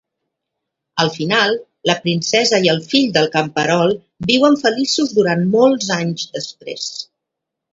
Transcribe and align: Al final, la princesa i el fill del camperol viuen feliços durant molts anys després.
Al 1.03 1.11
final, 1.17 1.51
la 1.89 1.97
princesa 2.05 2.61
i 2.67 2.71
el 2.73 2.81
fill 2.93 3.07
del 3.19 3.29
camperol 3.37 3.93
viuen 4.33 4.59
feliços 4.63 5.15
durant 5.19 5.45
molts 5.61 5.93
anys 6.01 6.27
després. 6.41 6.91